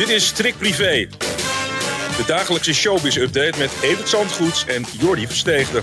Dit 0.00 0.08
is 0.08 0.26
Strik 0.26 0.58
Privé. 0.58 1.08
De 2.16 2.22
dagelijkse 2.26 2.74
showbiz-update 2.74 3.58
met 3.58 3.70
Evert 3.82 4.08
Zandgoeds 4.08 4.66
en 4.66 4.84
Jordi 4.98 5.26
Versteegde. 5.26 5.80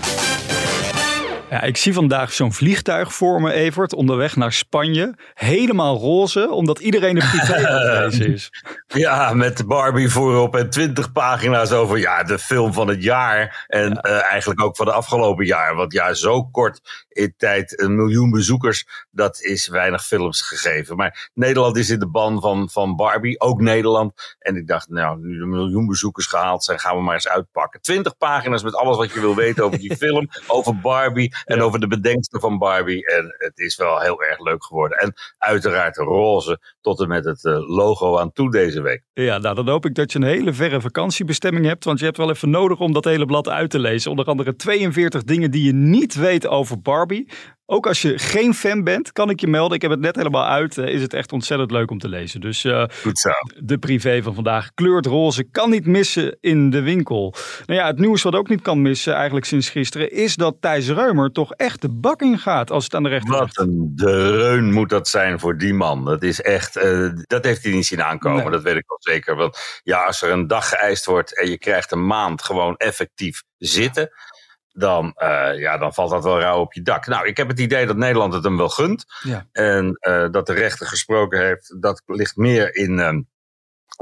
Ja, 1.50 1.62
ik 1.62 1.76
zie 1.76 1.92
vandaag 1.92 2.32
zo'n 2.32 2.52
vliegtuig 2.52 3.14
voor 3.14 3.40
me, 3.40 3.52
Evert, 3.52 3.94
onderweg 3.94 4.36
naar 4.36 4.52
Spanje. 4.52 5.14
Helemaal 5.34 5.98
roze, 5.98 6.50
omdat 6.50 6.78
iedereen 6.78 7.16
een 7.20 7.28
privé 7.28 7.68
aan 7.68 8.12
is. 8.32 8.50
Ja, 8.86 9.34
met 9.34 9.66
Barbie 9.66 10.08
voorop 10.08 10.56
en 10.56 10.70
twintig 10.70 11.12
pagina's 11.12 11.72
over 11.72 11.98
ja, 11.98 12.22
de 12.22 12.38
film 12.38 12.72
van 12.72 12.88
het 12.88 13.02
jaar. 13.02 13.64
En 13.66 14.00
eh, 14.00 14.22
eigenlijk 14.24 14.62
ook 14.62 14.76
van 14.76 14.86
de 14.86 14.92
afgelopen 14.92 15.46
jaar. 15.46 15.74
Want 15.74 15.92
ja, 15.92 16.14
zo 16.14 16.44
kort 16.44 17.06
in 17.08 17.34
tijd 17.36 17.80
een 17.80 17.96
miljoen 17.96 18.30
bezoekers, 18.30 19.06
dat 19.10 19.40
is 19.40 19.68
weinig 19.68 20.04
films 20.04 20.42
gegeven. 20.42 20.96
Maar 20.96 21.30
Nederland 21.34 21.76
is 21.76 21.90
in 21.90 21.98
de 21.98 22.08
ban 22.08 22.40
van, 22.40 22.70
van 22.70 22.96
Barbie, 22.96 23.40
ook 23.40 23.60
Nederland. 23.60 24.36
En 24.38 24.56
ik 24.56 24.66
dacht, 24.66 24.88
nou, 24.88 25.20
nu 25.20 25.38
de 25.38 25.46
miljoen 25.46 25.86
bezoekers 25.86 26.26
gehaald 26.26 26.64
zijn, 26.64 26.78
gaan 26.78 26.96
we 26.96 27.02
maar 27.02 27.14
eens 27.14 27.28
uitpakken. 27.28 27.80
Twintig 27.80 28.16
pagina's 28.16 28.62
met 28.62 28.74
alles 28.74 28.96
wat 28.96 29.12
je 29.12 29.20
wil 29.20 29.34
weten 29.34 29.64
over 29.64 29.78
die 29.78 29.96
film, 30.06 30.28
over 30.46 30.78
Barbie 30.78 31.36
en 31.44 31.60
over 31.60 31.80
de 31.80 31.86
bedenkster 31.86 32.40
van 32.40 32.58
Barbie. 32.58 33.06
En 33.06 33.34
het 33.38 33.58
is 33.58 33.76
wel 33.76 34.00
heel 34.00 34.22
erg 34.22 34.38
leuk 34.38 34.64
geworden. 34.64 34.98
En 34.98 35.14
uiteraard 35.38 35.96
roze 35.96 36.60
tot 36.80 37.00
en 37.00 37.08
met 37.08 37.24
het 37.24 37.44
eh, 37.44 37.68
logo 37.68 38.18
aan 38.18 38.32
toe 38.32 38.50
deze 38.50 38.82
week. 38.82 39.02
Ja, 39.12 39.38
nou 39.38 39.54
dan 39.54 39.68
hoop 39.68 39.86
ik 39.86 39.94
dat 39.94 40.12
je 40.12 40.18
een 40.18 40.24
hele 40.24 40.52
verre 40.52 40.80
vakantiebestemming 40.80 41.66
hebt. 41.66 41.84
Want 41.84 41.98
je 41.98 42.04
hebt 42.04 42.16
wel 42.16 42.30
even 42.30 42.50
nodig 42.50 42.80
om 42.80 42.92
dat 42.92 43.04
hele 43.04 43.26
blad 43.26 43.48
uit 43.48 43.70
te 43.70 43.78
lezen. 43.78 44.10
Onder 44.10 44.26
andere 44.26 44.56
42 44.56 45.24
dingen 45.24 45.50
die 45.50 45.64
je 45.64 45.72
niet 45.72 46.14
weet 46.14 46.46
over 46.46 46.80
Barbie. 46.80 47.28
Ook 47.70 47.86
als 47.86 48.02
je 48.02 48.18
geen 48.18 48.54
fan 48.54 48.84
bent, 48.84 49.12
kan 49.12 49.30
ik 49.30 49.40
je 49.40 49.46
melden. 49.46 49.76
Ik 49.76 49.82
heb 49.82 49.90
het 49.90 50.00
net 50.00 50.16
helemaal 50.16 50.46
uit. 50.46 50.78
Eh, 50.78 50.88
is 50.94 51.02
het 51.02 51.12
echt 51.12 51.32
ontzettend 51.32 51.70
leuk 51.70 51.90
om 51.90 51.98
te 51.98 52.08
lezen. 52.08 52.40
Dus 52.40 52.64
uh, 52.64 52.84
Goed 53.02 53.18
zo. 53.18 53.30
de 53.56 53.78
privé 53.78 54.22
van 54.22 54.34
vandaag 54.34 54.74
kleurt 54.74 55.06
roze. 55.06 55.44
Kan 55.44 55.70
niet 55.70 55.86
missen 55.86 56.36
in 56.40 56.70
de 56.70 56.80
winkel. 56.80 57.34
Nou 57.66 57.80
ja, 57.80 57.86
het 57.86 57.98
nieuws 57.98 58.22
wat 58.22 58.34
ook 58.34 58.48
niet 58.48 58.62
kan 58.62 58.82
missen 58.82 59.14
eigenlijk 59.14 59.46
sinds 59.46 59.70
gisteren... 59.70 60.10
is 60.10 60.34
dat 60.34 60.56
Thijs 60.60 60.88
Reumer 60.88 61.32
toch 61.32 61.52
echt 61.52 61.80
de 61.80 61.90
bak 61.90 62.22
in 62.22 62.38
gaat 62.38 62.70
als 62.70 62.84
het 62.84 62.94
aan 62.94 63.02
de 63.02 63.08
rechter 63.08 63.38
Wat 63.38 63.58
een 63.58 63.92
dreun 63.94 64.72
moet 64.72 64.88
dat 64.88 65.08
zijn 65.08 65.40
voor 65.40 65.58
die 65.58 65.74
man. 65.74 66.04
Dat 66.04 66.22
is 66.22 66.40
echt, 66.40 66.76
uh, 66.76 67.10
dat 67.22 67.44
heeft 67.44 67.62
hij 67.62 67.72
niet 67.72 67.86
zien 67.86 68.02
aankomen. 68.02 68.42
Nee. 68.42 68.50
Dat 68.50 68.62
weet 68.62 68.76
ik 68.76 68.84
wel 68.86 69.14
zeker. 69.14 69.36
Want 69.36 69.80
ja, 69.82 70.04
als 70.04 70.22
er 70.22 70.30
een 70.30 70.46
dag 70.46 70.68
geëist 70.68 71.04
wordt 71.04 71.40
en 71.40 71.50
je 71.50 71.58
krijgt 71.58 71.92
een 71.92 72.06
maand 72.06 72.42
gewoon 72.42 72.76
effectief 72.76 73.42
zitten 73.58 74.10
dan, 74.78 75.14
uh, 75.16 75.58
ja, 75.58 75.78
dan 75.78 75.94
valt 75.94 76.10
dat 76.10 76.24
wel 76.24 76.40
rauw 76.40 76.60
op 76.60 76.72
je 76.72 76.82
dak. 76.82 77.06
Nou, 77.06 77.26
ik 77.26 77.36
heb 77.36 77.48
het 77.48 77.60
idee 77.60 77.86
dat 77.86 77.96
Nederland 77.96 78.32
het 78.32 78.44
hem 78.44 78.56
wel 78.56 78.68
gunt. 78.68 79.04
Ja. 79.22 79.46
En 79.52 79.98
uh, 80.00 80.30
dat 80.30 80.46
de 80.46 80.52
rechter 80.52 80.86
gesproken 80.86 81.40
heeft, 81.40 81.82
dat 81.82 82.02
ligt 82.06 82.36
meer 82.36 82.74
in 82.74 82.98
uh, 82.98 83.18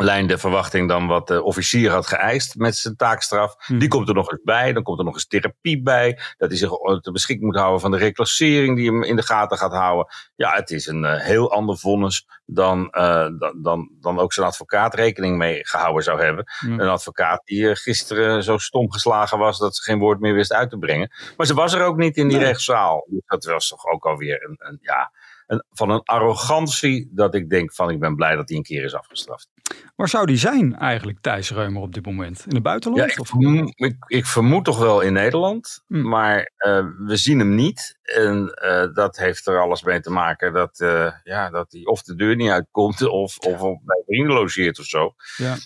lijn 0.05 0.27
de 0.27 0.39
verwachting 0.39 0.89
dan 0.89 1.07
wat 1.07 1.27
de 1.27 1.43
officier 1.43 1.91
had 1.91 2.07
geëist 2.07 2.55
met 2.57 2.77
zijn 2.77 2.97
taakstraf. 2.97 3.55
Hm. 3.59 3.79
Die 3.79 3.89
komt 3.89 4.09
er 4.09 4.15
nog 4.15 4.31
eens 4.31 4.41
bij. 4.45 4.73
Dan 4.73 4.83
komt 4.83 4.99
er 4.99 5.05
nog 5.05 5.15
eens 5.15 5.27
therapie 5.27 5.83
bij. 5.83 6.19
Dat 6.37 6.49
hij 6.49 6.59
zich 6.59 6.71
te 7.01 7.13
beschikking 7.13 7.47
moet 7.47 7.59
houden 7.61 7.81
van 7.81 7.91
de 7.91 7.97
reclassering 7.97 8.77
die 8.77 8.91
hem 8.91 9.03
in 9.03 9.17
de 9.17 9.23
gaten 9.23 9.59
gaat 9.59 9.73
houden. 9.73 10.07
Ja, 10.37 10.55
het 10.55 10.71
is 10.71 10.87
een 10.87 11.03
uh, 11.03 11.21
heel 11.21 11.53
ander 11.53 11.79
vonnis 11.79 12.27
dan, 12.47 12.89
uh, 12.93 13.29
dan, 13.39 13.59
dan, 13.63 13.91
dan 14.01 14.19
ook 14.19 14.33
zijn 14.33 14.47
advocaat 14.47 14.95
rekening 14.95 15.37
mee 15.37 15.67
gehouden 15.67 16.03
zou 16.03 16.23
hebben. 16.23 16.45
Een 16.61 16.81
advocaat 16.89 17.41
die 17.45 17.61
uh, 17.63 17.75
gisteren 17.75 18.43
zo 18.43 18.59
stom 18.59 18.93
geslagen 18.93 19.39
was 19.39 19.59
dat 19.59 19.77
ze 19.77 19.83
geen 19.83 19.99
woord 19.99 20.21
meer 20.21 20.35
wist 20.35 20.53
uit 20.53 20.71
te 20.71 20.79
brengen. 20.79 21.11
Maar 21.37 21.47
ze 21.47 21.55
was 21.55 21.73
er 21.73 21.83
ook 21.83 21.97
niet 21.97 22.17
in 22.17 22.29
die 22.29 22.37
Nee. 22.37 22.47
rechtszaal. 22.47 23.07
Dus 23.09 23.21
Dat 23.27 23.45
was 23.45 23.69
toch 23.69 23.87
ook 23.87 24.05
alweer 24.07 24.45
een, 24.45 24.57
een 24.59 24.79
ja, 24.81 25.13
een, 25.47 25.65
van 25.71 25.91
een 25.91 26.03
arrogantie 26.03 27.11
dat 27.13 27.35
ik 27.35 27.51
denk 27.51 27.75
van 27.75 27.91
ik 27.91 28.01
ben 28.01 28.15
blij 28.17 28.37
dat 28.37 28.49
hij 28.49 28.59
een 28.59 28.65
keer 28.65 28.85
is 28.85 28.95
afgestraft. 28.95 29.49
Waar 29.97 30.09
zou 30.09 30.27
die 30.27 30.37
zijn 30.37 30.77
eigenlijk, 30.77 31.21
Thijs 31.21 31.51
Reumer, 31.51 31.83
op 31.83 31.95
dit 31.95 32.07
moment? 32.07 32.45
In 32.47 32.55
het 32.55 32.63
buitenland? 32.63 33.05
Ja, 33.05 33.13
ik, 33.13 33.21
of? 33.21 33.29
vermoed, 33.29 33.73
ik, 33.75 33.97
ik 34.07 34.27
vermoed 34.27 34.65
toch 34.65 34.79
wel 34.79 35.01
in 35.01 35.13
Nederland, 35.13 35.85
Hm. 35.87 36.09
maar 36.09 36.39
uh, 36.39 36.87
we 36.99 37.17
zien 37.17 37.39
hem 37.39 37.55
niet. 37.55 37.99
En 38.03 38.59
uh, 38.65 38.95
dat 38.95 39.17
heeft 39.17 39.47
er 39.47 39.61
alles 39.61 39.83
mee 39.83 40.01
te 40.01 40.11
maken 40.11 40.53
dat, 40.53 40.81
uh, 40.81 41.13
ja, 41.25 41.51
dat 41.51 41.73
hij 41.73 41.85
of 41.85 42.03
de 42.03 42.15
deur 42.15 42.37
niet 42.37 42.51
uitkomt 42.51 43.03
of, 43.03 43.39
of 43.39 43.61
bij 43.61 44.03
vrienden 44.07 44.35
logeert 44.35 44.79
of 44.79 44.85
zo. 44.85 45.15
Ja. 45.37 45.57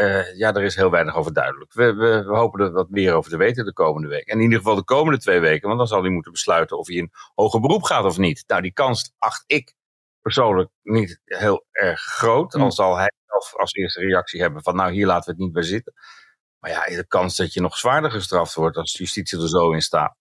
Uh, 0.00 0.36
ja, 0.38 0.54
er 0.54 0.62
is 0.62 0.74
heel 0.74 0.90
weinig 0.90 1.16
over 1.16 1.32
duidelijk. 1.32 1.72
We, 1.72 1.94
we, 1.94 2.24
we 2.24 2.36
hopen 2.36 2.60
er 2.60 2.72
wat 2.72 2.90
meer 2.90 3.14
over 3.14 3.30
te 3.30 3.36
weten 3.36 3.64
de 3.64 3.72
komende 3.72 4.08
week. 4.08 4.26
En 4.26 4.36
in 4.36 4.42
ieder 4.42 4.58
geval 4.58 4.74
de 4.74 4.84
komende 4.84 5.18
twee 5.18 5.40
weken, 5.40 5.66
want 5.66 5.78
dan 5.78 5.88
zal 5.88 6.00
hij 6.02 6.10
moeten 6.10 6.32
besluiten 6.32 6.78
of 6.78 6.86
hij 6.86 6.96
in 6.96 7.10
hoger 7.34 7.60
beroep 7.60 7.82
gaat 7.82 8.04
of 8.04 8.18
niet. 8.18 8.44
Nou, 8.46 8.62
die 8.62 8.72
kans 8.72 9.12
acht 9.18 9.44
ik 9.46 9.74
persoonlijk 10.20 10.70
niet 10.82 11.20
heel 11.24 11.66
erg 11.70 12.00
groot. 12.00 12.52
Hm. 12.52 12.60
Al 12.60 12.72
zal 12.72 12.96
hij 12.96 13.12
zelf 13.26 13.56
als 13.56 13.72
eerste 13.72 14.00
reactie 14.00 14.40
hebben 14.40 14.62
van 14.62 14.76
nou, 14.76 14.92
hier 14.92 15.06
laten 15.06 15.24
we 15.24 15.30
het 15.30 15.40
niet 15.40 15.52
bij 15.52 15.62
zitten. 15.62 15.92
Maar 16.58 16.70
ja, 16.70 16.96
de 16.96 17.06
kans 17.06 17.36
dat 17.36 17.52
je 17.52 17.60
nog 17.60 17.76
zwaarder 17.76 18.10
gestraft 18.10 18.54
wordt 18.54 18.76
als 18.76 18.98
justitie 18.98 19.40
er 19.40 19.48
zo 19.48 19.72
in 19.72 19.82
staat, 19.82 20.16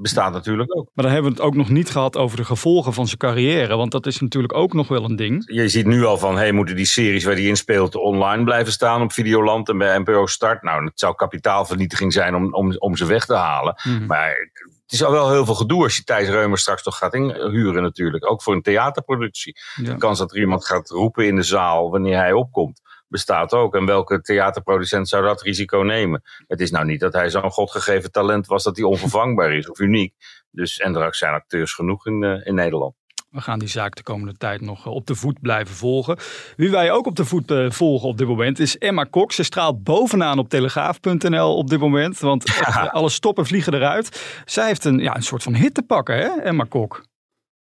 bestaat 0.00 0.32
natuurlijk 0.32 0.76
ook. 0.76 0.90
Maar 0.94 1.04
dan 1.04 1.14
hebben 1.14 1.32
we 1.32 1.36
het 1.36 1.46
ook 1.46 1.54
nog 1.54 1.68
niet 1.68 1.90
gehad 1.90 2.16
over 2.16 2.36
de 2.36 2.44
gevolgen 2.44 2.92
van 2.92 3.06
zijn 3.06 3.18
carrière. 3.18 3.76
Want 3.76 3.92
dat 3.92 4.06
is 4.06 4.20
natuurlijk 4.20 4.54
ook 4.54 4.72
nog 4.72 4.88
wel 4.88 5.04
een 5.04 5.16
ding. 5.16 5.42
Je 5.46 5.68
ziet 5.68 5.86
nu 5.86 6.04
al 6.04 6.18
van, 6.18 6.36
hey, 6.36 6.52
moeten 6.52 6.76
die 6.76 6.86
series 6.86 7.24
waar 7.24 7.34
die 7.34 7.48
in 7.48 7.56
speelt 7.56 7.94
online 7.94 8.44
blijven 8.44 8.72
staan 8.72 9.02
op 9.02 9.12
Videoland 9.12 9.68
en 9.68 9.78
bij 9.78 9.98
NPO 9.98 10.26
Start? 10.26 10.62
Nou, 10.62 10.84
het 10.84 11.00
zou 11.00 11.14
kapitaalvernietiging 11.14 12.12
zijn 12.12 12.34
om, 12.34 12.54
om, 12.54 12.76
om 12.76 12.96
ze 12.96 13.06
weg 13.06 13.26
te 13.26 13.34
halen. 13.34 13.80
Mhm. 13.84 14.06
Maar 14.06 14.50
het 14.90 14.92
is 14.92 15.04
al 15.04 15.12
wel 15.12 15.30
heel 15.30 15.44
veel 15.44 15.54
gedoe 15.54 15.82
als 15.82 15.96
je 15.96 16.04
Thijs 16.04 16.28
Reumer 16.28 16.58
straks 16.58 16.82
toch 16.82 16.98
gaat 16.98 17.14
inhuren 17.14 17.82
natuurlijk. 17.82 18.30
Ook 18.30 18.42
voor 18.42 18.54
een 18.54 18.62
theaterproductie. 18.62 19.56
Ja. 19.76 19.92
De 19.92 19.98
kans 19.98 20.18
dat 20.18 20.32
er 20.32 20.40
iemand 20.40 20.66
gaat 20.66 20.88
roepen 20.88 21.26
in 21.26 21.36
de 21.36 21.42
zaal 21.42 21.90
wanneer 21.90 22.16
hij 22.16 22.32
opkomt, 22.32 22.80
bestaat 23.10 23.52
ook. 23.52 23.74
En 23.74 23.86
welke 23.86 24.20
theaterproducent 24.20 25.08
zou 25.08 25.24
dat 25.24 25.42
risico 25.42 25.78
nemen? 25.78 26.22
Het 26.46 26.60
is 26.60 26.70
nou 26.70 26.84
niet 26.84 27.00
dat 27.00 27.12
hij 27.12 27.30
zo'n 27.30 27.50
godgegeven 27.50 28.12
talent 28.12 28.46
was 28.46 28.64
dat 28.64 28.76
hij 28.76 28.84
onvervangbaar 28.84 29.52
is 29.52 29.70
of 29.70 29.78
uniek. 29.78 30.14
Dus, 30.50 30.78
en 30.78 30.96
er 30.96 31.14
zijn 31.14 31.34
acteurs 31.34 31.72
genoeg 31.72 32.06
in, 32.06 32.22
uh, 32.22 32.46
in 32.46 32.54
Nederland. 32.54 32.94
We 33.30 33.40
gaan 33.40 33.58
die 33.58 33.68
zaak 33.68 33.94
de 33.94 34.02
komende 34.02 34.36
tijd 34.36 34.60
nog 34.60 34.86
eh, 34.86 34.92
op 34.92 35.06
de 35.06 35.14
voet 35.14 35.40
blijven 35.40 35.74
volgen. 35.74 36.16
Wie 36.56 36.70
wij 36.70 36.92
ook 36.92 37.06
op 37.06 37.16
de 37.16 37.24
voet 37.24 37.50
uh, 37.50 37.70
volgen 37.70 38.08
op 38.08 38.18
dit 38.18 38.26
moment 38.26 38.58
is 38.58 38.78
Emma 38.78 39.04
Kok. 39.04 39.32
Ze 39.32 39.42
straalt 39.42 39.82
bovenaan 39.82 40.38
op 40.38 40.48
telegraaf.nl 40.48 41.56
op 41.56 41.68
dit 41.68 41.80
moment. 41.80 42.18
Want 42.18 42.46
ja. 42.46 42.86
alle 42.92 43.08
stoppen 43.08 43.46
vliegen 43.46 43.74
eruit. 43.74 44.42
Zij 44.44 44.66
heeft 44.66 44.84
een, 44.84 44.98
ja, 44.98 45.16
een 45.16 45.22
soort 45.22 45.42
van 45.42 45.54
hit 45.54 45.74
te 45.74 45.82
pakken, 45.82 46.16
hè, 46.16 46.28
Emma 46.28 46.64
Kok. 46.64 47.08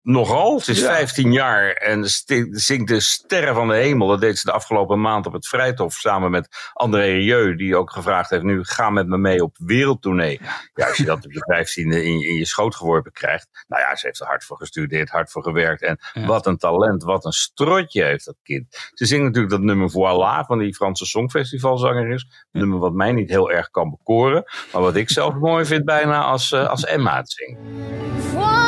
Nogal. 0.06 0.61
Ze 0.61 0.71
is 0.71 0.81
ja. 0.81 0.87
15 0.87 1.33
jaar 1.33 1.71
en 1.71 2.05
zingt 2.50 2.89
de 2.89 3.00
sterren 3.00 3.55
van 3.55 3.69
de 3.69 3.75
hemel. 3.75 4.09
Dat 4.09 4.21
deed 4.21 4.39
ze 4.39 4.47
de 4.47 4.53
afgelopen 4.53 5.00
maand 5.00 5.27
op 5.27 5.33
het 5.33 5.47
Vrijthof 5.47 5.94
samen 5.94 6.31
met 6.31 6.49
André 6.72 7.03
Rieu, 7.03 7.56
die 7.56 7.77
ook 7.77 7.91
gevraagd 7.91 8.31
heeft: 8.31 8.43
nu 8.43 8.65
ga 8.65 8.91
met 8.91 9.06
me 9.06 9.19
mee 9.19 9.43
op 9.43 9.56
wereldtournee. 9.59 10.41
Ja, 10.75 10.87
als 10.87 10.97
je 10.97 11.05
dat 11.05 11.25
op 11.25 11.33
je 11.33 11.65
15e 11.65 11.83
in, 11.83 11.93
in, 11.93 12.34
je 12.34 12.44
schoot 12.44 12.75
geworpen 12.75 13.12
krijgt. 13.12 13.65
Nou 13.69 13.83
ja, 13.83 13.97
ze 13.97 14.06
heeft 14.06 14.21
er 14.21 14.27
hard 14.27 14.44
voor 14.44 14.56
gestudeerd, 14.56 15.09
hard 15.09 15.31
voor 15.31 15.43
gewerkt. 15.43 15.83
En 15.83 15.99
ja. 16.12 16.26
wat 16.26 16.47
een 16.47 16.58
talent, 16.58 17.03
wat 17.03 17.25
een 17.25 17.32
strotje 17.32 18.05
heeft 18.05 18.25
dat 18.25 18.37
kind. 18.43 18.91
Ze 18.94 19.06
zingt 19.06 19.25
natuurlijk 19.25 19.53
dat 19.53 19.62
nummer 19.62 19.91
Voilà 19.91 20.47
van 20.47 20.58
die 20.58 20.75
Franse 20.75 21.06
Songfestivalzanger 21.06 22.08
is. 22.08 22.26
Een 22.53 22.61
nummer 22.61 22.79
wat 22.79 22.93
mij 22.93 23.12
niet 23.12 23.31
heel 23.31 23.50
erg 23.50 23.70
kan 23.70 23.91
bekoren, 23.91 24.44
maar 24.73 24.82
wat 24.82 24.97
ik 24.97 25.11
zelf 25.11 25.35
mooi 25.49 25.64
vind 25.64 25.85
bijna 25.85 26.23
als, 26.23 26.50
uh, 26.50 26.69
als 26.69 26.85
Emma 26.85 27.17
het 27.17 27.31
zingt. 27.31 28.66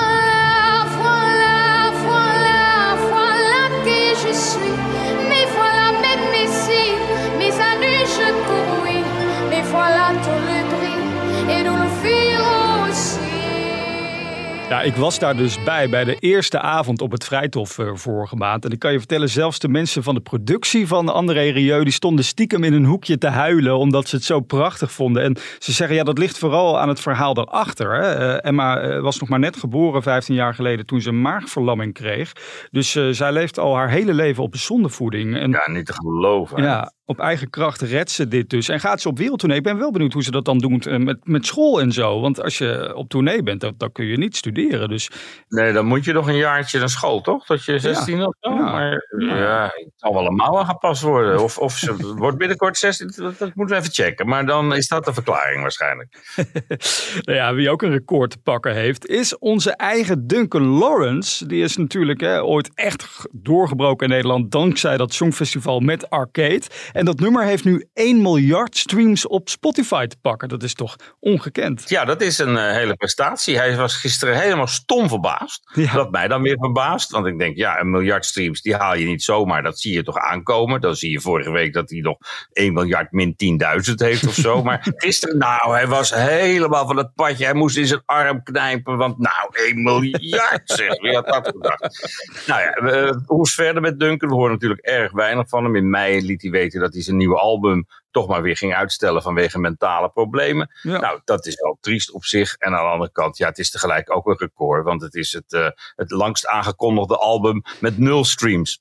Ja, 14.68 14.82
ik 14.82 14.94
was 14.94 15.18
daar 15.18 15.36
dus 15.36 15.64
bij, 15.64 15.88
bij 15.88 16.04
de 16.04 16.14
eerste 16.14 16.60
avond 16.60 17.00
op 17.00 17.10
het 17.12 17.24
Vrijthof 17.24 17.78
uh, 17.78 17.90
vorige 17.94 18.36
maand. 18.36 18.64
En 18.64 18.70
ik 18.70 18.78
kan 18.78 18.92
je 18.92 18.98
vertellen, 18.98 19.28
zelfs 19.28 19.58
de 19.58 19.68
mensen 19.68 20.02
van 20.02 20.14
de 20.14 20.20
productie 20.20 20.86
van 20.86 21.08
André 21.08 21.50
Rieu... 21.50 21.84
die 21.84 21.92
stonden 21.92 22.24
stiekem 22.24 22.64
in 22.64 22.72
een 22.72 22.84
hoekje 22.84 23.18
te 23.18 23.26
huilen, 23.26 23.78
omdat 23.78 24.08
ze 24.08 24.16
het 24.16 24.24
zo 24.24 24.40
prachtig 24.40 24.92
vonden. 24.92 25.22
En 25.22 25.36
ze 25.58 25.72
zeggen, 25.72 25.96
ja, 25.96 26.04
dat 26.04 26.18
ligt 26.18 26.38
vooral 26.38 26.78
aan 26.78 26.88
het 26.88 27.00
verhaal 27.00 27.34
daarachter. 27.34 27.94
Hè? 27.94 28.20
Uh, 28.20 28.44
Emma 28.44 28.82
uh, 28.82 29.00
was 29.00 29.18
nog 29.18 29.28
maar 29.28 29.38
net 29.38 29.56
geboren, 29.56 30.02
15 30.02 30.34
jaar 30.34 30.54
geleden, 30.54 30.86
toen 30.86 31.00
ze 31.00 31.08
een 31.08 31.20
maagverlamming 31.20 31.94
kreeg. 31.94 32.32
Dus 32.70 32.90
zij 33.10 33.32
leeft 33.32 33.58
al 33.58 33.76
haar 33.76 33.90
hele 33.90 34.14
leven 34.14 34.42
op 34.42 34.56
zondevoeding. 34.56 35.36
En, 35.36 35.50
ja, 35.50 35.70
niet 35.70 35.86
te 35.86 35.92
geloven. 35.92 36.62
Ja, 36.62 36.92
op 37.08 37.20
eigen 37.20 37.50
kracht 37.50 37.80
redt 37.80 38.10
ze 38.10 38.28
dit 38.28 38.50
dus. 38.50 38.68
En 38.68 38.80
gaat 38.80 39.00
ze 39.00 39.08
op 39.08 39.18
wereldtournee. 39.18 39.58
Ik 39.58 39.64
ben 39.64 39.78
wel 39.78 39.92
benieuwd 39.92 40.12
hoe 40.12 40.22
ze 40.22 40.30
dat 40.30 40.44
dan 40.44 40.58
doen 40.58 40.80
eh, 40.80 40.96
met, 40.96 41.18
met 41.22 41.46
school 41.46 41.80
en 41.80 41.92
zo. 41.92 42.20
Want 42.20 42.42
als 42.42 42.58
je 42.58 42.94
op 42.94 43.08
tournee 43.08 43.42
bent, 43.42 43.60
dan, 43.60 43.74
dan 43.76 43.92
kun 43.92 44.04
je 44.04 44.16
niet 44.16 44.36
studeren. 44.36 44.88
Dus... 44.88 45.10
Nee, 45.48 45.72
dan 45.72 45.86
moet 45.86 46.04
je 46.04 46.12
nog 46.12 46.28
een 46.28 46.36
jaartje 46.36 46.78
naar 46.78 46.88
school, 46.88 47.20
toch? 47.20 47.46
Dat 47.46 47.64
je 47.64 47.78
16 47.78 48.16
ja. 48.16 48.24
of 48.24 48.34
zo. 48.40 48.50
Ja. 48.54 48.62
Maar 48.62 49.06
ja, 49.18 49.62
het 49.62 49.92
zal 49.96 50.14
wel 50.14 50.26
een 50.26 50.34
mouw 50.34 50.64
gepast 50.64 51.02
worden. 51.02 51.42
Of, 51.42 51.58
of 51.58 51.76
ze 51.76 51.96
wordt 52.24 52.38
binnenkort 52.38 52.76
16. 52.76 53.12
Dat, 53.16 53.38
dat, 53.38 53.54
moeten 53.54 53.76
we 53.76 53.82
even 53.82 53.94
checken. 53.94 54.28
Maar 54.28 54.46
dan 54.46 54.74
is 54.74 54.88
dat 54.88 55.04
de 55.04 55.12
verklaring 55.12 55.60
waarschijnlijk. 55.60 56.34
nou 57.24 57.38
ja, 57.38 57.54
wie 57.54 57.70
ook 57.70 57.82
een 57.82 57.90
record 57.90 58.30
te 58.30 58.38
pakken 58.38 58.74
heeft, 58.74 59.06
is 59.06 59.38
onze 59.38 59.70
eigen 59.76 60.26
Duncan 60.26 60.66
Lawrence. 60.66 61.46
Die 61.46 61.62
is 61.62 61.76
natuurlijk 61.76 62.20
hè, 62.20 62.42
ooit 62.42 62.70
echt 62.74 63.28
doorgebroken 63.32 64.06
in 64.06 64.12
Nederland. 64.12 64.50
Dankzij 64.50 64.96
dat 64.96 65.14
Songfestival 65.14 65.80
met 65.80 66.10
Arcade. 66.10 66.62
En 66.98 67.04
dat 67.04 67.20
nummer 67.20 67.44
heeft 67.44 67.64
nu 67.64 67.88
1 67.94 68.22
miljard 68.22 68.76
streams 68.76 69.26
op 69.26 69.48
Spotify 69.48 70.06
te 70.06 70.16
pakken. 70.20 70.48
Dat 70.48 70.62
is 70.62 70.74
toch 70.74 70.96
ongekend? 71.20 71.88
Ja, 71.88 72.04
dat 72.04 72.20
is 72.20 72.38
een 72.38 72.54
uh, 72.54 72.70
hele 72.70 72.94
prestatie. 72.94 73.56
Hij 73.56 73.76
was 73.76 73.96
gisteren 73.96 74.40
helemaal 74.40 74.66
stom 74.66 75.08
verbaasd. 75.08 75.70
Ja. 75.74 75.92
Dat 75.92 76.10
mij 76.10 76.28
dan 76.28 76.42
weer 76.42 76.56
verbaasd. 76.58 77.10
Want 77.10 77.26
ik 77.26 77.38
denk, 77.38 77.56
ja, 77.56 77.80
een 77.80 77.90
miljard 77.90 78.26
streams, 78.26 78.62
die 78.62 78.74
haal 78.74 78.94
je 78.96 79.06
niet 79.06 79.22
zomaar. 79.22 79.62
Dat 79.62 79.80
zie 79.80 79.92
je 79.92 80.02
toch 80.02 80.16
aankomen. 80.16 80.80
Dan 80.80 80.94
zie 80.94 81.10
je 81.10 81.20
vorige 81.20 81.50
week 81.50 81.72
dat 81.72 81.90
hij 81.90 82.00
nog 82.00 82.18
1 82.52 82.72
miljard 82.72 83.12
min 83.12 83.60
10.000 83.88 83.94
heeft 83.94 84.26
of 84.26 84.34
zo. 84.34 84.62
Maar 84.62 84.86
gisteren, 84.96 85.38
nou, 85.38 85.72
hij 85.72 85.86
was 85.86 86.14
helemaal 86.14 86.86
van 86.86 86.96
het 86.96 87.14
padje. 87.14 87.44
Hij 87.44 87.54
moest 87.54 87.76
in 87.76 87.86
zijn 87.86 88.02
arm 88.04 88.42
knijpen. 88.42 88.96
Want 88.96 89.18
nou, 89.18 89.48
1 89.52 89.82
miljard 89.82 90.62
zeg. 90.64 91.00
Wie 91.00 91.14
had 91.14 91.26
dat 91.26 91.48
gedacht? 91.48 92.10
Nou 92.46 92.60
ja, 92.60 92.80
uh, 93.06 93.16
hoe 93.26 93.46
is 93.46 93.54
verder 93.54 93.82
met 93.82 94.00
Duncan? 94.00 94.28
We 94.28 94.34
horen 94.34 94.52
natuurlijk 94.52 94.80
erg 94.80 95.12
weinig 95.12 95.48
van 95.48 95.64
hem. 95.64 95.76
In 95.76 95.90
mei 95.90 96.26
liet 96.26 96.42
hij 96.42 96.50
weten 96.50 96.80
dat 96.80 96.86
hij 96.92 97.02
zijn 97.02 97.16
nieuwe 97.16 97.38
album 97.38 97.86
toch 98.10 98.28
maar 98.28 98.42
weer 98.42 98.56
ging 98.56 98.74
uitstellen 98.74 99.22
vanwege 99.22 99.58
mentale 99.58 100.08
problemen. 100.08 100.70
Nou, 100.82 101.20
dat 101.24 101.46
is 101.46 101.60
wel 101.60 101.78
triest 101.80 102.12
op 102.12 102.24
zich. 102.24 102.54
En 102.54 102.74
aan 102.74 102.84
de 102.84 102.90
andere 102.90 103.12
kant, 103.12 103.36
ja, 103.36 103.48
het 103.48 103.58
is 103.58 103.70
tegelijk 103.70 104.16
ook 104.16 104.26
een 104.26 104.38
record. 104.38 104.84
Want 104.84 105.02
het 105.02 105.14
is 105.14 105.32
het, 105.32 105.52
uh, 105.52 105.68
het 105.96 106.10
langst 106.10 106.46
aangekondigde 106.46 107.16
album 107.16 107.62
met 107.80 107.98
nul 107.98 108.24
streams. 108.24 108.80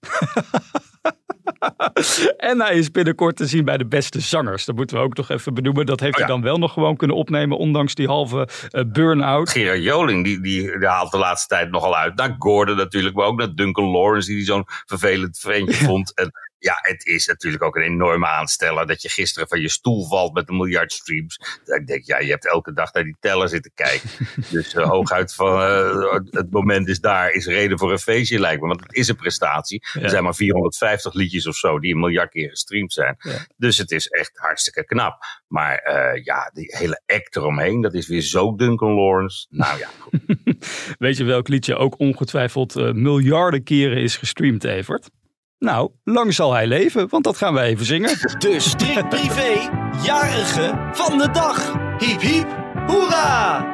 en 2.37 2.61
hij 2.61 2.75
is 2.75 2.91
binnenkort 2.91 3.35
te 3.35 3.45
zien 3.45 3.65
bij 3.65 3.77
de 3.77 3.87
beste 3.87 4.19
zangers. 4.19 4.65
Dat 4.65 4.75
moeten 4.75 4.97
we 4.97 5.03
ook 5.03 5.17
nog 5.17 5.29
even 5.29 5.53
benoemen. 5.53 5.85
Dat 5.85 5.99
heeft 5.99 6.13
oh, 6.13 6.19
hij 6.19 6.27
dan 6.27 6.41
wel 6.41 6.57
nog 6.57 6.73
gewoon 6.73 6.95
kunnen 6.95 7.15
opnemen, 7.15 7.57
ondanks 7.57 7.95
die 7.95 8.07
halve 8.07 8.47
uh, 8.71 8.83
burn-out. 8.87 9.49
Gerard 9.49 9.83
Joling, 9.83 10.23
die, 10.23 10.41
die, 10.41 10.77
die, 10.79 10.87
haalt 10.87 11.11
de 11.11 11.17
laatste 11.17 11.55
tijd 11.55 11.71
nogal 11.71 11.97
uit. 11.97 12.15
Naar 12.15 12.35
Gordon 12.39 12.75
natuurlijk, 12.75 13.15
maar 13.15 13.25
ook 13.25 13.37
naar 13.37 13.55
Duncan 13.55 13.85
Lawrence, 13.85 14.29
die 14.29 14.43
zo'n 14.43 14.65
vervelend 14.85 15.39
vriendje 15.39 15.85
vond. 15.85 16.15
En 16.15 16.31
ja, 16.67 16.77
het 16.81 17.05
is 17.05 17.27
natuurlijk 17.27 17.63
ook 17.63 17.75
een 17.75 17.81
enorme 17.81 18.27
aansteller 18.27 18.87
dat 18.87 19.01
je 19.01 19.09
gisteren 19.09 19.47
van 19.47 19.61
je 19.61 19.69
stoel 19.69 20.07
valt 20.07 20.33
met 20.33 20.49
een 20.49 20.57
miljard 20.57 20.93
streams. 20.93 21.39
Ik 21.65 21.87
denk, 21.87 22.05
ja, 22.05 22.19
je 22.19 22.29
hebt 22.29 22.47
elke 22.47 22.73
dag 22.73 22.93
naar 22.93 23.03
die 23.03 23.17
teller 23.19 23.49
zitten 23.49 23.71
kijken. 23.75 24.09
dus 24.51 24.73
uh, 24.73 24.89
hooguit 24.89 25.33
van 25.33 25.61
uh, 25.61 26.13
het 26.29 26.51
moment 26.51 26.87
is 26.87 26.99
daar, 26.99 27.31
is 27.31 27.45
reden 27.45 27.79
voor 27.79 27.91
een 27.91 27.99
feestje 27.99 28.39
lijkt 28.39 28.61
me. 28.61 28.67
Want 28.67 28.81
het 28.81 28.95
is 28.95 29.07
een 29.07 29.15
prestatie. 29.15 29.83
Er 30.01 30.09
zijn 30.09 30.23
maar 30.23 30.35
450 30.35 31.13
liedjes 31.13 31.47
of 31.47 31.55
zo 31.55 31.79
die 31.79 31.93
een 31.93 31.99
miljard 31.99 32.31
keer 32.31 32.49
gestreamd 32.49 32.93
zijn. 32.93 33.15
Ja. 33.19 33.45
Dus 33.57 33.77
het 33.77 33.91
is 33.91 34.07
echt 34.07 34.31
hartstikke 34.37 34.85
knap. 34.85 35.23
Maar 35.47 35.83
uh, 35.87 36.23
ja, 36.23 36.51
die 36.53 36.75
hele 36.77 37.01
act 37.05 37.35
eromheen, 37.35 37.81
dat 37.81 37.93
is 37.93 38.07
weer 38.07 38.21
zo 38.21 38.55
Duncan 38.55 38.93
Lawrence. 38.93 39.47
Nou 39.49 39.79
ja, 39.79 39.89
goed. 39.99 40.19
Weet 40.99 41.17
je 41.17 41.23
welk 41.23 41.47
liedje 41.47 41.75
ook 41.75 41.99
ongetwijfeld 41.99 42.93
miljarden 42.93 43.63
keren 43.63 43.97
is 43.97 44.17
gestreamd, 44.17 44.63
Evert? 44.63 45.09
Nou, 45.59 45.91
lang 46.03 46.33
zal 46.33 46.53
hij 46.53 46.67
leven, 46.67 47.09
want 47.09 47.23
dat 47.23 47.37
gaan 47.37 47.53
we 47.53 47.61
even 47.61 47.85
zingen. 47.85 48.09
De 48.39 48.55
strikt 48.59 49.09
privé, 49.09 49.69
jarige 50.03 50.89
van 50.91 51.17
de 51.17 51.29
dag. 51.31 51.73
Hiep 51.97 52.21
hiep, 52.21 52.47
hoera! 52.87 53.65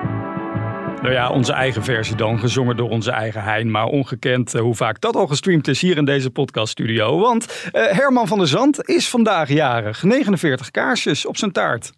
Nou 1.01 1.15
ja, 1.15 1.30
onze 1.30 1.53
eigen 1.53 1.83
versie 1.83 2.15
dan, 2.15 2.39
gezongen 2.39 2.77
door 2.77 2.89
onze 2.89 3.12
eigen 3.12 3.44
Hein. 3.44 3.71
Maar 3.71 3.85
ongekend 3.85 4.56
uh, 4.56 4.62
hoe 4.62 4.75
vaak 4.75 5.01
dat 5.01 5.15
al 5.15 5.27
gestreamd 5.27 5.68
is 5.68 5.81
hier 5.81 5.97
in 5.97 6.06
deze 6.06 6.30
podcaststudio. 6.30 7.19
Want 7.19 7.69
uh, 7.74 7.85
Herman 7.85 8.27
van 8.27 8.38
der 8.38 8.47
Zand 8.47 8.88
is 8.88 9.09
vandaag 9.09 9.50
jarig. 9.50 10.03
49 10.03 10.71
kaarsjes 10.71 11.25
op 11.25 11.38
zijn 11.38 11.51
taart. 11.51 11.91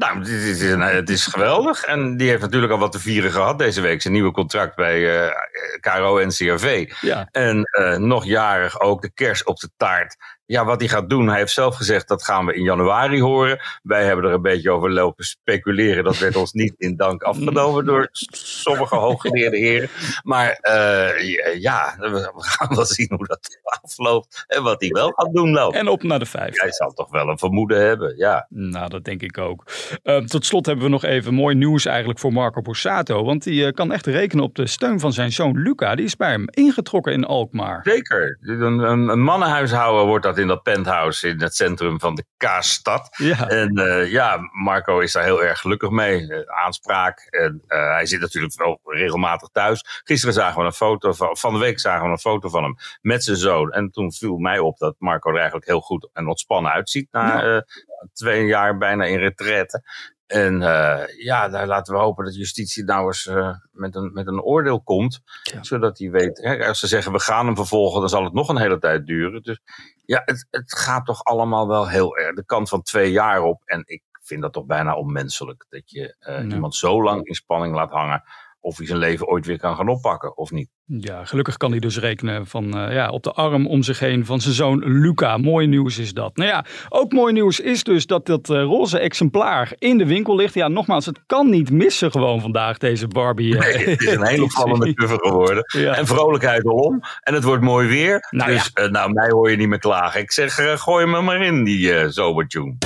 Nou, 0.00 0.18
het 0.18 0.28
is, 0.28 0.62
het 0.62 1.10
is, 1.10 1.26
geweldig. 1.26 1.84
En 1.84 2.16
die 2.16 2.28
heeft 2.28 2.40
natuurlijk 2.40 2.72
al 2.72 2.78
wat 2.78 2.92
te 2.92 2.98
vieren 2.98 3.30
gehad 3.32 3.58
deze 3.58 3.80
week. 3.80 4.02
Zijn 4.02 4.14
nieuwe 4.14 4.30
contract 4.30 4.76
bij 4.76 4.98
uh, 4.98 5.26
eh, 5.26 5.32
KRO-NCRV. 5.80 6.92
Ja. 7.00 7.28
En 7.30 7.62
uh, 7.80 7.96
nog 7.96 8.24
jarig 8.24 8.80
ook 8.80 9.02
de 9.02 9.12
kers 9.12 9.44
op 9.44 9.58
de 9.58 9.70
taart 9.76 10.16
ja, 10.50 10.64
wat 10.64 10.80
hij 10.80 10.88
gaat 10.88 11.10
doen, 11.10 11.28
hij 11.28 11.38
heeft 11.38 11.52
zelf 11.52 11.76
gezegd 11.76 12.08
dat 12.08 12.24
gaan 12.24 12.46
we 12.46 12.54
in 12.54 12.62
januari 12.62 13.20
horen. 13.20 13.60
Wij 13.82 14.04
hebben 14.04 14.24
er 14.24 14.32
een 14.32 14.42
beetje 14.42 14.70
over 14.70 14.90
lopen 14.90 15.24
speculeren. 15.24 16.04
Dat 16.04 16.18
werd 16.18 16.36
ons 16.36 16.52
niet 16.52 16.74
in 16.78 16.96
dank 16.96 17.22
afgenomen 17.22 17.84
door 17.84 18.08
sommige 18.30 18.96
hooggeleerde 18.96 19.56
heren. 19.56 19.88
Maar 20.22 20.58
uh, 20.62 21.60
ja, 21.60 21.94
we 21.98 22.30
gaan 22.36 22.74
wel 22.76 22.84
zien 22.84 23.12
hoe 23.16 23.26
dat 23.26 23.60
afloopt 23.82 24.44
en 24.46 24.62
wat 24.62 24.80
hij 24.80 24.88
wel 24.88 25.12
gaat 25.16 25.34
doen 25.34 25.50
nou. 25.50 25.76
En 25.76 25.88
op 25.88 26.02
naar 26.02 26.18
de 26.18 26.26
vijf. 26.26 26.60
Hij 26.60 26.72
zal 26.72 26.92
toch 26.92 27.10
wel 27.10 27.28
een 27.28 27.38
vermoeden 27.38 27.86
hebben, 27.86 28.16
ja. 28.16 28.46
Nou, 28.48 28.88
dat 28.88 29.04
denk 29.04 29.22
ik 29.22 29.38
ook. 29.38 29.64
Uh, 30.04 30.16
tot 30.16 30.46
slot 30.46 30.66
hebben 30.66 30.84
we 30.84 30.90
nog 30.90 31.04
even 31.04 31.34
mooi 31.34 31.54
nieuws 31.54 31.84
eigenlijk 31.84 32.18
voor 32.18 32.32
Marco 32.32 32.60
Borsato. 32.60 33.24
Want 33.24 33.42
die 33.42 33.66
uh, 33.66 33.72
kan 33.72 33.92
echt 33.92 34.06
rekenen 34.06 34.44
op 34.44 34.54
de 34.54 34.66
steun 34.66 35.00
van 35.00 35.12
zijn 35.12 35.32
zoon 35.32 35.62
Luca. 35.62 35.94
Die 35.94 36.04
is 36.04 36.16
bij 36.16 36.30
hem 36.30 36.44
ingetrokken 36.50 37.12
in 37.12 37.24
Alkmaar. 37.24 37.80
Zeker. 37.82 38.38
Een, 38.40 38.78
een, 38.78 39.08
een 39.08 39.22
mannenhuishouden 39.22 40.06
wordt 40.06 40.24
dat 40.24 40.38
in 40.40 40.46
dat 40.46 40.62
penthouse 40.62 41.28
in 41.28 41.40
het 41.40 41.54
centrum 41.54 42.00
van 42.00 42.14
de 42.14 42.24
Kaasstad. 42.36 43.08
Ja. 43.16 43.48
En 43.48 43.78
uh, 43.78 44.10
ja, 44.10 44.38
Marco 44.52 44.98
is 44.98 45.12
daar 45.12 45.24
heel 45.24 45.42
erg 45.42 45.60
gelukkig 45.60 45.90
mee. 45.90 46.20
Uh, 46.20 46.38
aanspraak. 46.64 47.26
En 47.30 47.62
uh, 47.68 47.92
hij 47.92 48.06
zit 48.06 48.20
natuurlijk 48.20 48.54
wel 48.54 48.80
regelmatig 48.84 49.48
thuis. 49.52 50.00
Gisteren 50.04 50.34
zagen 50.34 50.60
we 50.60 50.66
een 50.66 50.72
foto 50.72 51.12
van, 51.12 51.36
van 51.36 51.52
de 51.52 51.58
week 51.58 51.80
zagen 51.80 52.04
we 52.04 52.10
een 52.10 52.18
foto 52.18 52.48
van 52.48 52.62
hem 52.62 52.74
met 53.00 53.24
zijn 53.24 53.36
zoon. 53.36 53.72
En 53.72 53.90
toen 53.90 54.12
viel 54.12 54.36
mij 54.36 54.58
op 54.58 54.78
dat 54.78 54.94
Marco 54.98 55.30
er 55.30 55.36
eigenlijk 55.36 55.66
heel 55.66 55.80
goed 55.80 56.10
en 56.12 56.26
ontspannen 56.26 56.72
uitziet 56.72 57.08
na 57.10 57.42
ja. 57.42 57.64
twee 58.12 58.46
jaar 58.46 58.78
bijna 58.78 59.04
in 59.04 59.18
retraite. 59.18 59.82
En 60.30 60.60
uh, 60.60 61.02
ja, 61.18 61.48
daar 61.48 61.66
laten 61.66 61.94
we 61.94 62.00
hopen 62.00 62.24
dat 62.24 62.34
justitie 62.34 62.84
nou 62.84 63.06
eens 63.06 63.26
uh, 63.26 63.54
met, 63.70 63.94
een, 63.94 64.12
met 64.12 64.26
een 64.26 64.42
oordeel 64.42 64.82
komt. 64.82 65.20
Ja. 65.42 65.62
Zodat 65.62 65.98
hij 65.98 66.10
weet, 66.10 66.38
hè, 66.42 66.66
als 66.66 66.78
ze 66.78 66.86
zeggen 66.86 67.12
we 67.12 67.20
gaan 67.20 67.46
hem 67.46 67.56
vervolgen, 67.56 68.00
dan 68.00 68.08
zal 68.08 68.24
het 68.24 68.32
nog 68.32 68.48
een 68.48 68.58
hele 68.58 68.78
tijd 68.78 69.06
duren. 69.06 69.42
Dus 69.42 69.60
ja, 70.04 70.22
het, 70.24 70.46
het 70.50 70.78
gaat 70.78 71.06
toch 71.06 71.24
allemaal 71.24 71.68
wel 71.68 71.88
heel 71.88 72.16
erg 72.16 72.34
de 72.34 72.44
kant 72.44 72.68
van 72.68 72.82
twee 72.82 73.10
jaar 73.10 73.42
op. 73.42 73.62
En 73.64 73.82
ik 73.86 74.02
vind 74.22 74.42
dat 74.42 74.52
toch 74.52 74.66
bijna 74.66 74.94
onmenselijk. 74.94 75.66
Dat 75.68 75.90
je 75.90 76.16
uh, 76.20 76.34
ja. 76.34 76.54
iemand 76.54 76.74
zo 76.74 77.02
lang 77.02 77.26
in 77.26 77.34
spanning 77.34 77.74
laat 77.74 77.90
hangen 77.90 78.22
of 78.60 78.76
hij 78.76 78.86
zijn 78.86 78.98
leven 78.98 79.26
ooit 79.26 79.46
weer 79.46 79.58
kan 79.58 79.76
gaan 79.76 79.88
oppakken 79.88 80.36
of 80.36 80.50
niet. 80.50 80.68
Ja, 80.84 81.24
gelukkig 81.24 81.56
kan 81.56 81.70
hij 81.70 81.80
dus 81.80 81.98
rekenen 81.98 82.46
van, 82.46 82.64
uh, 82.64 82.94
ja, 82.94 83.10
op 83.10 83.22
de 83.22 83.32
arm 83.32 83.66
om 83.66 83.82
zich 83.82 83.98
heen 83.98 84.26
van 84.26 84.40
zijn 84.40 84.54
zoon 84.54 84.78
Luca. 84.78 85.36
Mooi 85.36 85.66
nieuws 85.66 85.98
is 85.98 86.12
dat. 86.12 86.36
Nou 86.36 86.48
ja, 86.48 86.64
ook 86.88 87.12
mooi 87.12 87.32
nieuws 87.32 87.60
is 87.60 87.84
dus 87.84 88.06
dat 88.06 88.26
dat 88.26 88.48
uh, 88.48 88.62
roze 88.62 88.98
exemplaar 88.98 89.72
in 89.78 89.98
de 89.98 90.06
winkel 90.06 90.36
ligt. 90.36 90.54
Ja, 90.54 90.68
nogmaals, 90.68 91.06
het 91.06 91.20
kan 91.26 91.50
niet 91.50 91.70
missen 91.70 92.10
gewoon 92.10 92.40
vandaag, 92.40 92.78
deze 92.78 93.08
Barbie. 93.08 93.54
Uh, 93.54 93.60
nee, 93.60 93.88
het 93.88 94.00
is 94.00 94.14
een 94.14 94.26
hele 94.26 94.42
opvallende 94.50 94.94
cover 94.94 95.18
geworden. 95.20 95.64
Ja. 95.66 95.96
En 95.96 96.06
vrolijkheid 96.06 96.66
alom. 96.66 97.00
En 97.20 97.34
het 97.34 97.44
wordt 97.44 97.62
mooi 97.62 97.88
weer. 97.88 98.26
Nou, 98.30 98.50
dus 98.50 98.70
ja. 98.74 98.86
nou, 98.86 99.12
mij 99.12 99.30
hoor 99.30 99.50
je 99.50 99.56
niet 99.56 99.68
meer 99.68 99.78
klagen. 99.78 100.20
Ik 100.20 100.32
zeg, 100.32 100.80
gooi 100.80 101.06
me 101.06 101.20
maar 101.20 101.44
in, 101.44 101.64
die 101.64 102.10
zomertune. 102.10 102.76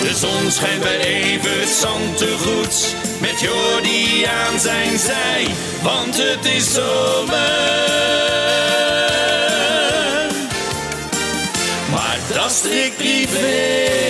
De 0.00 0.14
zon 0.14 0.50
schijnt 0.50 0.82
bij 0.82 0.98
Evert 0.98 1.68
Zantegoed, 1.68 2.94
met 3.20 3.40
Jordi 3.40 4.24
aan 4.24 4.58
zijn 4.60 4.98
zij, 4.98 5.46
want 5.82 6.16
het 6.16 6.44
is 6.44 6.72
zomer. 6.72 7.36
Maar 11.90 12.18
dat 12.32 12.50
strikt 12.50 12.96
privé. 12.96 14.07